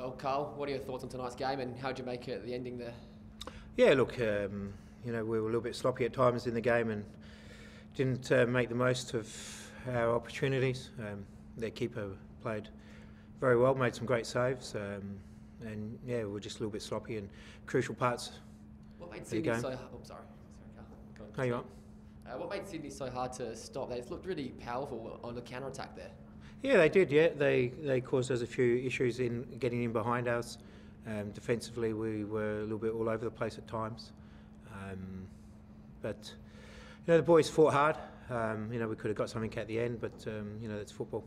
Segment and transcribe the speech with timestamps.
[0.00, 2.32] Well, Carl, what are your thoughts on tonight's game and how did you make it
[2.32, 2.94] at the ending there?
[3.76, 4.72] Yeah, look, um,
[5.04, 7.04] you know, we were a little bit sloppy at times in the game and
[7.94, 9.30] didn't uh, make the most of
[9.92, 10.88] our opportunities.
[10.98, 11.26] Um,
[11.58, 12.70] their keeper played
[13.40, 15.18] very well, made some great saves, um,
[15.60, 17.28] and yeah, we were just a little bit sloppy in
[17.66, 18.32] crucial parts.
[18.96, 19.68] What made Sydney so?
[19.68, 20.22] Oh, sorry,
[20.74, 21.28] sorry, Carl.
[21.36, 21.54] No, you.
[21.54, 23.90] Uh, what made Sydney so hard to stop?
[23.90, 26.10] They looked really powerful on the counter attack there.
[26.62, 27.10] Yeah, they did.
[27.10, 30.58] Yeah, they they caused us a few issues in getting in behind us.
[31.06, 34.12] Um, defensively, we were a little bit all over the place at times,
[34.70, 35.26] um,
[36.02, 36.34] but
[37.06, 37.96] you know the boys fought hard.
[38.28, 40.76] Um, you know we could have got something at the end, but um, you know
[40.76, 41.24] that's football.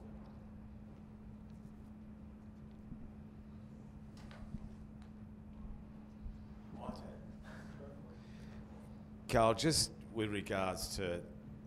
[9.27, 11.19] Carl, just with regards to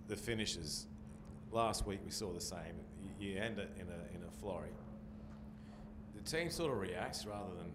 [0.06, 0.86] the finishes,
[1.56, 2.76] last week we saw the same.
[3.18, 4.68] You, end it in a in a flurry.
[6.14, 7.72] The team sort of reacts rather than.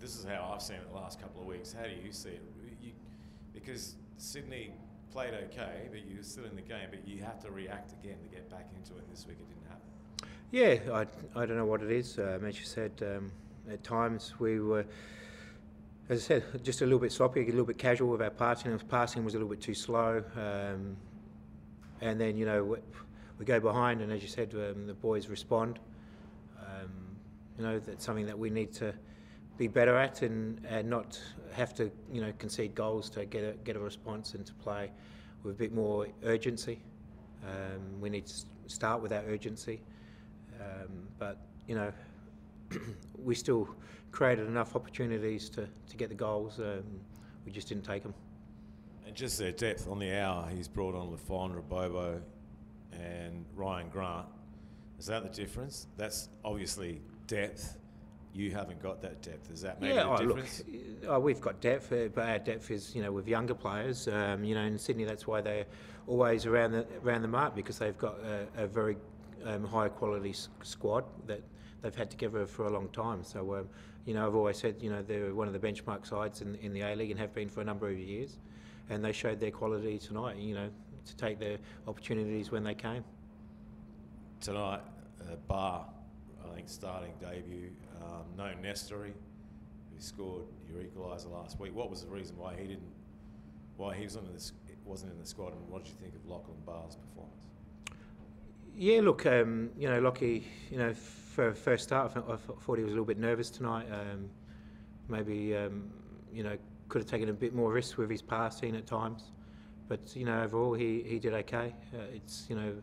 [0.00, 1.74] This is how I've seen it the last couple of weeks.
[1.76, 2.42] How do you see it?
[2.80, 2.92] You,
[3.52, 4.70] because Sydney
[5.10, 8.18] played okay, but you were still in the game, but you have to react again
[8.22, 9.10] to get back into it.
[9.10, 9.88] This week it didn't happen.
[10.52, 12.16] Yeah, I, I don't know what it is.
[12.18, 13.32] Um, as you said, um,
[13.68, 14.86] at times we were,
[16.08, 18.70] as I said, just a little bit sloppy, a little bit casual with our passing.
[18.70, 20.22] Our passing was a little bit too slow.
[20.36, 20.96] Um,
[22.00, 22.78] and then, you know,
[23.38, 25.78] we, go behind, and as you said, um, the boys respond.
[26.60, 26.90] Um,
[27.56, 28.94] you know, that's something that we need to
[29.56, 31.20] be better at and, and not
[31.52, 34.90] have to, you know, concede goals to get a, get a response and to play
[35.42, 36.80] with a bit more urgency.
[37.44, 38.34] Um, we need to
[38.66, 39.80] start with that urgency.
[40.60, 41.92] Um, but you know,
[43.24, 43.68] we still
[44.10, 46.58] created enough opportunities to, to get the goals.
[46.58, 46.82] Um,
[47.44, 48.14] we just didn't take them.
[49.06, 52.20] And just their depth on the hour, he's brought on Lafon, Rabobo,
[52.92, 54.26] and Ryan Grant.
[54.98, 55.86] Is that the difference?
[55.96, 57.76] That's obviously depth.
[58.34, 59.50] You haven't got that depth.
[59.50, 60.62] Is that maybe yeah, the oh, look, difference?
[61.08, 64.06] oh, we've got depth, uh, but our depth is you know with younger players.
[64.08, 65.66] Um, you know, in Sydney, that's why they're
[66.06, 68.96] always around the around the mark because they've got a, a very
[69.44, 71.42] um, high quality s- squad that
[71.82, 73.22] they've had together for a long time.
[73.22, 73.68] So, um,
[74.04, 76.72] you know, I've always said you know they're one of the benchmark sides in, in
[76.72, 78.38] the A League and have been for a number of years,
[78.90, 80.36] and they showed their quality tonight.
[80.36, 80.70] You know,
[81.08, 83.04] to take their opportunities when they came.
[84.40, 84.80] Tonight,
[85.20, 85.86] uh, Barr,
[86.44, 87.70] I think, starting debut.
[88.00, 91.74] Um, no Nestory, who scored your equaliser last week.
[91.74, 92.92] What was the reason why he didn't?
[93.76, 94.52] Why he wasn't in the,
[94.84, 95.52] wasn't in the squad?
[95.52, 97.34] And what did you think of Lachlan Barr's performance?
[98.76, 102.36] Yeah, look, um, you know, Lockie, you know, for a first start, I thought- I
[102.36, 103.88] thought he was a little bit nervous tonight.
[103.90, 104.30] Um,
[105.08, 105.90] maybe, um,
[106.32, 106.56] you know,
[106.88, 109.32] could have taken a bit more risk with his passing at times.
[109.88, 111.74] But, you know, overall, he, he did okay.
[111.94, 112.74] Uh, it's, you know,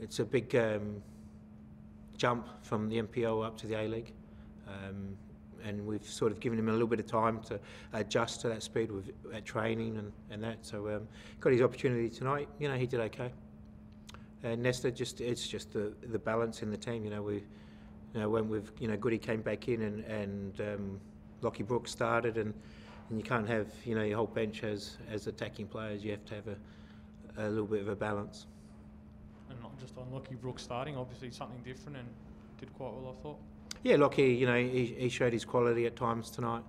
[0.00, 1.00] it's a big um,
[2.16, 4.12] jump from the NPL up to the A-League.
[4.66, 5.16] Um,
[5.64, 7.58] and we've sort of given him a little bit of time to
[7.92, 10.58] adjust to that speed with at training and, and that.
[10.62, 11.08] So um,
[11.40, 12.48] got his opportunity tonight.
[12.58, 13.30] You know, he did okay.
[14.42, 17.04] And Nesta just it's just the the balance in the team.
[17.04, 20.60] You know, we you know when we've you know Goody came back in and and
[20.60, 21.00] um,
[21.42, 22.52] Lockie Brooks started and
[23.12, 26.02] and you can't have you know your whole bench as as attacking players.
[26.02, 26.56] You have to have a
[27.36, 28.46] a little bit of a balance.
[29.50, 30.96] and not just on Lucky Brooks starting.
[30.96, 32.08] Obviously, something different and
[32.58, 33.38] did quite well, I thought.
[33.82, 36.62] Yeah, Lockie, you know, he, he showed his quality at times tonight.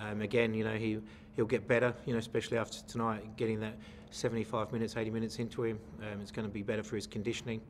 [0.00, 0.98] Um, again, you know, he
[1.34, 1.94] he'll get better.
[2.04, 3.74] You know, especially after tonight, getting that
[4.10, 7.60] 75 minutes, 80 minutes into him, um, it's going to be better for his conditioning.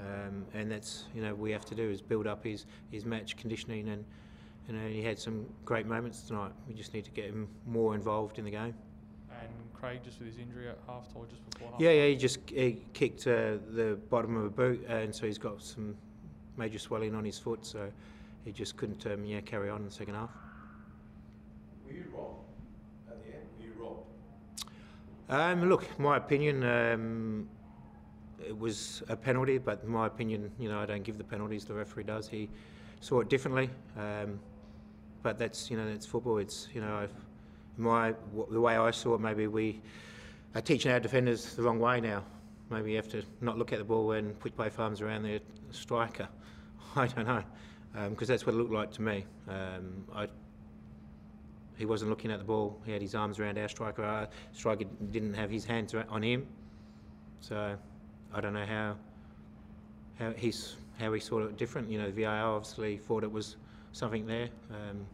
[0.00, 3.36] Um, and that's you know we have to do is build up his his match
[3.36, 4.04] conditioning and.
[4.68, 6.52] You know, he had some great moments tonight.
[6.66, 8.74] We just need to get him more involved in the game.
[9.30, 12.16] And Craig, just with his injury at half time, just before half Yeah, yeah, he
[12.16, 15.96] just he kicked uh, the bottom of a boot, and so he's got some
[16.56, 17.64] major swelling on his foot.
[17.64, 17.90] So
[18.44, 20.30] he just couldn't um, yeah carry on in the second half.
[21.86, 22.44] Were you robbed
[23.08, 23.46] at the end?
[23.58, 25.62] Were you robbed?
[25.62, 27.48] Um, look, my opinion, um,
[28.44, 31.64] it was a penalty, but in my opinion, you know, I don't give the penalties.
[31.64, 32.28] The referee does.
[32.28, 32.48] He
[33.00, 34.38] saw it differently, um,
[35.26, 36.38] but that's you know that's football.
[36.38, 37.08] It's you know,
[37.76, 38.14] my
[38.48, 39.82] the way I saw it, maybe we
[40.54, 42.22] are teaching our defenders the wrong way now.
[42.70, 45.40] Maybe you have to not look at the ball and put both arms around the
[45.72, 46.28] striker.
[46.96, 47.42] I don't know,
[48.10, 49.24] because that's what it looked like to me.
[49.48, 50.28] Um, I
[51.76, 52.80] he wasn't looking at the ball.
[52.86, 54.04] He had his arms around our striker.
[54.04, 56.46] Our striker didn't have his hands on him.
[57.40, 57.76] So
[58.32, 58.94] I don't know how
[60.20, 61.90] how he's how he saw it different.
[61.90, 63.56] You know, the VAR obviously thought it was
[63.90, 64.50] something there.
[64.70, 65.04] Um,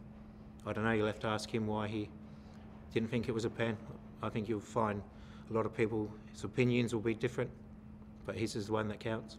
[0.65, 0.91] I don't know.
[0.91, 2.09] You'll have to ask him why he
[2.93, 3.77] didn't think it was a pen.
[4.21, 5.01] I think you'll find
[5.49, 6.09] a lot of people's
[6.43, 7.49] opinions will be different,
[8.25, 9.37] but his is the one that counts.